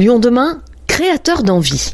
[0.00, 0.62] Lyon demain
[1.00, 1.40] créateur.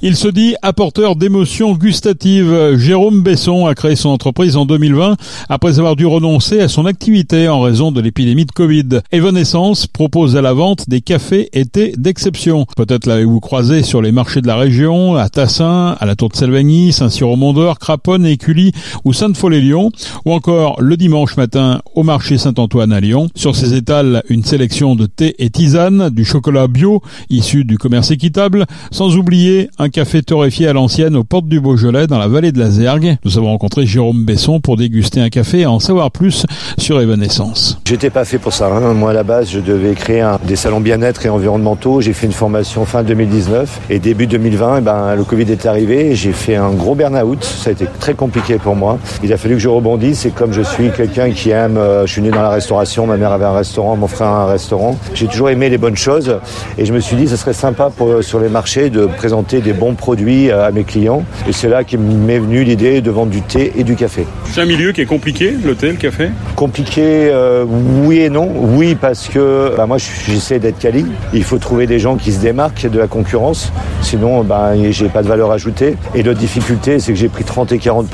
[0.03, 2.77] Il se dit apporteur d'émotions gustatives.
[2.77, 5.17] Jérôme Besson a créé son entreprise en 2020
[5.49, 9.01] après avoir dû renoncer à son activité en raison de l'épidémie de Covid.
[9.13, 12.67] Evanescence propose à la vente des cafés été d'exception.
[12.77, 16.37] Peut-être l'avez-vous croisé sur les marchés de la région, à Tassin, à la Tour de
[16.37, 18.73] Salvagny, Saint-Cyr-au-Mont-d'Or, Craponne, Écully
[19.05, 19.93] ou Sainte-Foy-les-Lyons,
[20.25, 23.29] ou encore le dimanche matin au marché Saint-Antoine à Lyon.
[23.37, 28.11] Sur ces étals, une sélection de thé et tisane, du chocolat bio issu du commerce
[28.11, 28.67] équitable,
[28.97, 32.59] sans oublier un café torréfié à l'ancienne aux portes du Beaujolais dans la vallée de
[32.59, 33.19] la Zergue.
[33.27, 36.47] Nous avons rencontré Jérôme Besson pour déguster un café et en savoir plus
[36.79, 37.79] sur Evanescence.
[37.85, 38.69] J'étais pas fait pour ça.
[38.69, 38.95] Hein.
[38.95, 42.01] Moi à la base, je devais créer des salons bien-être et environnementaux.
[42.01, 46.15] J'ai fait une formation fin 2019 et début 2020, eh ben, le Covid est arrivé.
[46.15, 47.45] J'ai fait un gros burn-out.
[47.45, 48.99] Ça a été très compliqué pour moi.
[49.23, 50.25] Il a fallu que je rebondisse.
[50.25, 53.07] Et comme je suis quelqu'un qui aime, euh, je suis né dans la restauration.
[53.07, 54.97] Ma mère avait un restaurant, mon frère a un restaurant.
[55.13, 56.39] J'ai toujours aimé les bonnes choses
[56.79, 59.73] et je me suis dit, ce serait sympa pour, sur les marchés de présenter des
[59.73, 61.25] bons produits à mes clients.
[61.49, 64.27] Et c'est là qu'il m'est venu l'idée de vendre du thé et du café.
[64.45, 66.29] C'est un milieu qui est compliqué, le thé, le café?
[66.55, 67.65] Compliqué, euh,
[68.05, 68.51] oui et non.
[68.55, 71.07] Oui, parce que bah, moi, j'essaie d'être quali.
[71.33, 73.73] Il faut trouver des gens qui se démarquent de la concurrence.
[74.03, 75.97] Sinon, bah, j'ai pas de valeur ajoutée.
[76.15, 78.07] Et l'autre difficulté, c'est que j'ai pris 30 et 40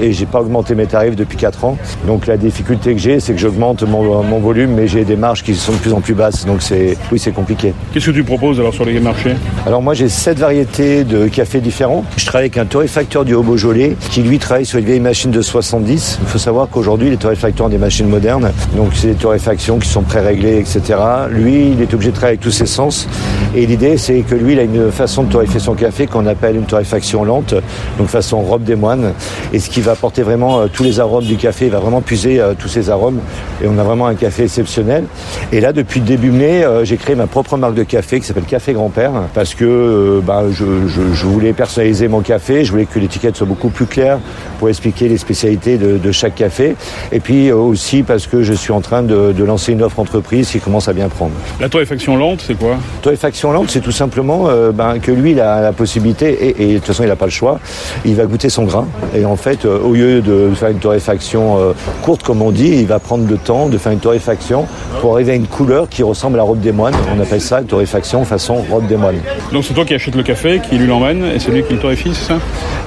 [0.00, 1.76] et j'ai pas augmenté mes tarifs depuis 4 ans.
[2.06, 5.42] Donc la difficulté que j'ai, c'est que j'augmente mon, mon, volume, mais j'ai des marges
[5.42, 6.46] qui sont de plus en plus basses.
[6.46, 7.72] Donc c'est, oui, c'est compliqué.
[7.92, 9.34] Qu'est-ce que tu proposes alors sur les marchés?
[9.66, 12.04] Alors moi, j'ai sept variétés de cafés différents.
[12.16, 15.42] Je travaille avec un torréfacteur du Haut-Beaujolais qui lui travaille sur une vieille machine de
[15.42, 16.20] 70.
[16.22, 19.88] Il faut savoir qu'aujourd'hui les torréfacteurs ont des machines modernes, donc c'est des torréfactions qui
[19.88, 21.00] sont pré-réglées, etc.
[21.30, 23.08] Lui, il est obligé de travailler avec tous ses sens.
[23.56, 26.54] Et l'idée, c'est que lui, il a une façon de torréfier son café qu'on appelle
[26.54, 27.54] une torréfaction lente,
[27.98, 29.14] donc façon robe des moines,
[29.52, 32.02] et ce qui va apporter vraiment euh, tous les arômes du café, il va vraiment
[32.02, 33.18] puiser euh, tous ces arômes,
[33.64, 35.06] et on a vraiment un café exceptionnel.
[35.50, 38.44] Et là, depuis début mai, euh, j'ai créé ma propre marque de café qui s'appelle
[38.44, 39.87] Café Grand-Père, parce que
[40.24, 43.86] bah, je, je, je, voulais personnaliser mon café, je voulais que l'étiquette soit beaucoup plus
[43.86, 44.18] claire
[44.58, 46.76] pour expliquer les spécialités de, de chaque café.
[47.12, 50.50] Et puis aussi parce que je suis en train de, de, lancer une offre entreprise
[50.50, 51.32] qui commence à bien prendre.
[51.60, 52.76] La torréfaction lente, c'est quoi?
[53.02, 56.72] Torréfaction lente, c'est tout simplement euh, ben, que lui, il a la possibilité, et, et
[56.74, 57.60] de toute façon, il n'a pas le choix,
[58.04, 58.86] il va goûter son grain.
[59.14, 61.72] Et en fait, euh, au lieu de faire une torréfaction euh,
[62.02, 64.66] courte, comme on dit, il va prendre le temps de faire une torréfaction
[65.00, 66.94] pour arriver à une couleur qui ressemble à la robe des moines.
[67.16, 69.20] On appelle ça torréfaction façon robe des moines.
[69.52, 71.78] Donc c'est toi qui achètes le café, qui lui l'emmène et c'est lui qui le
[71.78, 72.40] torréfie, c'est ça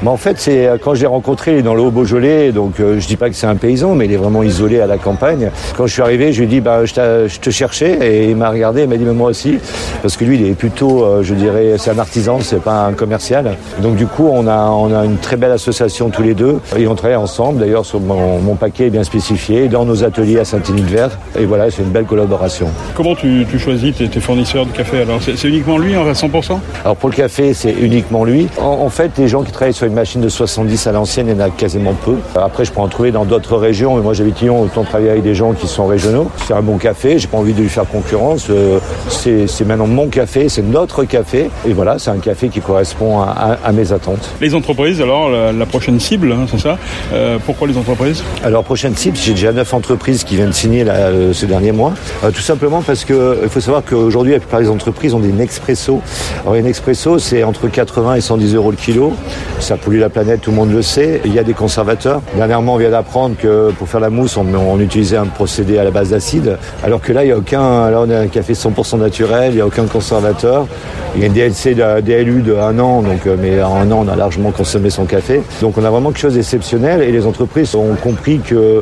[0.05, 3.15] En fait, c'est quand j'ai rencontré, il est dans le Haut-Beaujolais, donc euh, je dis
[3.15, 5.51] pas que c'est un paysan, mais il est vraiment isolé à la campagne.
[5.77, 6.93] Quand je suis arrivé, je lui ai dit, bah, je,
[7.29, 9.57] je te cherchais, et il m'a regardé, il m'a dit, mais moi aussi,
[10.01, 12.91] parce que lui, il est plutôt, euh, je dirais, c'est un artisan, c'est pas un
[12.91, 13.55] commercial.
[13.81, 16.87] Donc du coup, on a, on a une très belle association tous les deux, et
[16.87, 20.43] on travaille ensemble, d'ailleurs, sur mon, mon, paquet est bien spécifié, dans nos ateliers à
[20.43, 22.67] Saint-Denis-de-Vert, et voilà, c'est une belle collaboration.
[22.95, 25.21] Comment tu, tu choisis tes, tes, fournisseurs de café alors?
[25.21, 28.47] C'est uniquement lui à 100% Alors pour le café, c'est uniquement lui.
[28.59, 31.33] En, en, fait, les gens qui travaillent sur une machine de 70 à l'ancienne, il
[31.33, 32.15] y en a quasiment peu.
[32.35, 35.23] Après, je peux en trouver dans d'autres régions, mais moi j'habite Lyon, autant travailler avec
[35.23, 36.31] des gens qui sont régionaux.
[36.47, 38.47] C'est un bon café, j'ai pas envie de lui faire concurrence.
[38.49, 43.21] Euh, c'est maintenant mon café, c'est notre café, et voilà, c'est un café qui correspond
[43.21, 44.31] à, à, à, mes attentes.
[44.41, 46.79] Les entreprises, alors, la, la prochaine cible, hein, c'est ça
[47.13, 50.93] euh, Pourquoi les entreprises Alors, prochaine cible, j'ai déjà neuf entreprises qui viennent signer là,
[50.93, 51.93] euh, ces derniers mois.
[52.33, 56.01] Tout simplement parce que il faut savoir qu'aujourd'hui, la plupart des entreprises ont des Nespresso.
[56.43, 56.70] Alors, une
[57.19, 59.13] C'est entre 80 et 110 euros le kilo.
[59.59, 61.21] Ça pollue la planète, tout le monde le sait.
[61.25, 62.21] Il y a des conservateurs.
[62.35, 65.91] Dernièrement, on vient d'apprendre que pour faire la mousse, on, utilisait un procédé à la
[65.91, 66.57] base d'acide.
[66.83, 67.89] Alors que là, il n'y a aucun.
[67.89, 70.67] Là, on a un café 100% naturel, il n'y a aucun conservateur.
[71.15, 73.91] Il y a une DLC de DLU de un an, donc, euh, mais en un
[73.91, 75.41] an, on a largement consommé son café.
[75.61, 78.81] Donc, on a vraiment quelque chose d'exceptionnel et les entreprises ont compris que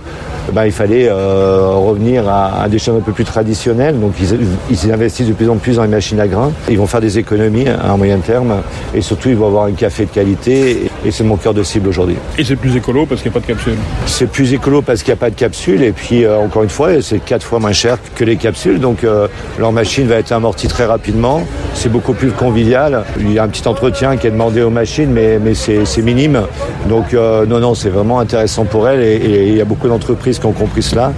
[0.53, 3.99] ben, il fallait euh, revenir à, des choses un peu plus traditionnelles.
[3.99, 4.37] Donc, ils,
[4.69, 6.51] ils, investissent de plus en plus dans les machines à grains.
[6.69, 8.61] Ils vont faire des économies à moyen terme
[8.93, 11.89] et surtout, ils vont avoir un café de qualité et c'est mon cœur de cible
[11.89, 12.15] aujourd'hui.
[12.37, 13.75] Et c'est plus écolo parce qu'il n'y a pas de capsule
[14.05, 16.69] C'est plus écolo parce qu'il n'y a pas de capsule et puis, euh, encore une
[16.69, 18.79] fois, c'est quatre fois moins cher que les capsules.
[18.79, 21.41] Donc, euh, leur machine va être amortie très rapidement.
[21.73, 23.03] C'est beaucoup plus convivial.
[23.19, 26.41] Il y a un petit entretien qui est demandé aux machines, mais, mais c'est minime.
[26.87, 29.87] Donc, euh, non, non, c'est vraiment intéressant pour elles et, et il y a beaucoup
[29.87, 31.13] d'entreprises qui ont compris cela.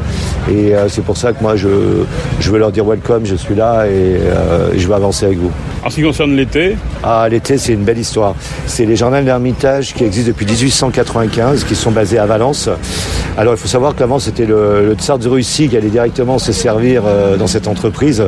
[0.49, 1.69] Et c'est pour ça que moi, je,
[2.39, 4.19] je veux leur dire welcome, je suis là et
[4.75, 5.51] je veux avancer avec vous.
[5.83, 8.35] En ce qui concerne l'été, Ah, l'été, c'est une belle histoire.
[8.67, 12.69] C'est les jardins de qui existent depuis 1895, qui sont basés à Valence.
[13.37, 17.03] Alors, il faut savoir qu'avant, c'était le, tsar de Russie qui allait directement se servir
[17.05, 18.23] euh, dans cette entreprise.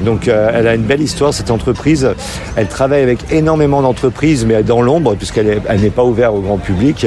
[0.00, 2.08] Donc, euh, elle a une belle histoire, cette entreprise.
[2.56, 7.06] Elle travaille avec énormément d'entreprises, mais dans l'ombre, puisqu'elle n'est pas ouverte au grand public.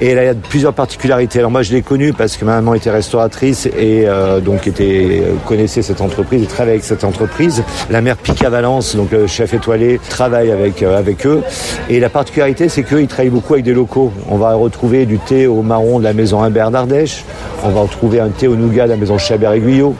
[0.00, 1.38] Et elle a plusieurs particularités.
[1.38, 5.22] Alors, moi, je l'ai connue parce que ma maman était restauratrice et euh, donc était,
[5.46, 7.62] connaissait cette entreprise et travaillait avec cette entreprise.
[7.90, 11.42] La mère Pic à Valence, donc chef étoilé, travaille avec, avec eux.
[11.90, 14.10] Et la particularité, c'est qu'ils travaillent beaucoup avec des locaux.
[14.30, 17.24] On va retrouver du thé au marron de la maison Humbert d'Ardèche.
[17.64, 19.94] On va retrouver un thé au nougat de la maison Chabert et Guyot.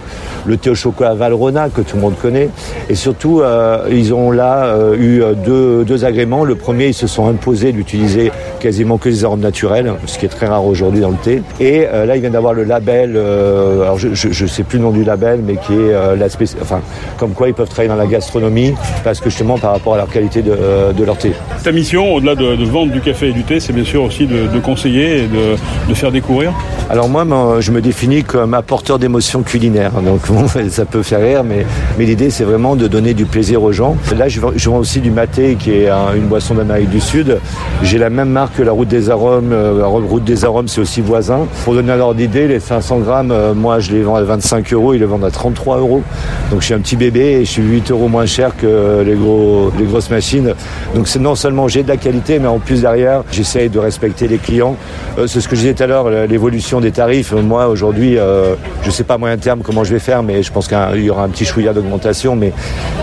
[0.47, 2.49] Le thé au chocolat Valrona, que tout le monde connaît.
[2.88, 6.44] Et surtout, euh, ils ont là euh, eu deux, deux, agréments.
[6.44, 8.31] Le premier, ils se sont imposés d'utiliser
[8.61, 11.43] quasiment que des arômes naturels, ce qui est très rare aujourd'hui dans le thé.
[11.59, 14.93] Et euh, là, ils viennent d'avoir le label, alors je ne sais plus le nom
[14.93, 16.50] du label, mais qui est la spéc...
[16.62, 16.81] enfin,
[17.19, 20.08] comme quoi ils peuvent travailler dans la gastronomie, parce que justement par rapport à leur
[20.08, 20.56] qualité de,
[20.96, 21.32] de leur thé.
[21.62, 24.26] Ta mission, au-delà de, de, vendre du café et du thé, c'est bien sûr aussi
[24.26, 26.52] de, de conseiller et de, faire découvrir
[26.90, 27.25] Alors moi,
[27.61, 29.93] je me définis comme apporteur d'émotions culinaires.
[30.02, 31.64] Donc bon, ça peut faire rire, mais,
[31.99, 33.96] mais l'idée c'est vraiment de donner du plaisir aux gens.
[34.17, 37.38] Là, je, je vends aussi du maté, qui est un, une boisson d'Amérique du Sud.
[37.82, 39.52] J'ai la même marque que la Route des Arômes.
[39.52, 41.46] Euh, la Route des Arômes, c'est aussi voisin.
[41.64, 44.72] Pour donner un ordre d'idée, les 500 grammes, euh, moi je les vends à 25
[44.72, 46.02] euros, ils les vendent à 33 euros.
[46.50, 49.16] Donc je suis un petit bébé et je suis 8 euros moins cher que les,
[49.17, 50.55] gros, grosses machines.
[50.95, 54.29] Donc c'est non seulement j'ai de la qualité, mais en plus derrière, j'essaye de respecter
[54.29, 54.77] les clients.
[55.19, 57.33] Euh, c'est ce que je disais tout à l'heure, l'évolution des tarifs.
[57.33, 60.43] Moi aujourd'hui, euh, je ne sais pas à moyen terme comment je vais faire, mais
[60.43, 62.37] je pense qu'il y aura un petit chouïa d'augmentation.
[62.37, 62.53] Mais,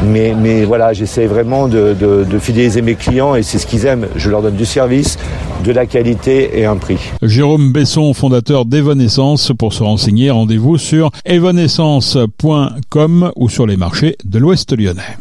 [0.03, 3.85] mais, mais voilà, j'essaie vraiment de, de, de fidéliser mes clients et c'est ce qu'ils
[3.85, 4.07] aiment.
[4.15, 5.17] Je leur donne du service,
[5.63, 6.99] de la qualité et un prix.
[7.21, 9.51] Jérôme Besson, fondateur d'Evanescence.
[9.57, 15.17] Pour se renseigner, rendez-vous sur evanescence.com ou sur les marchés de l'Ouest lyonnais.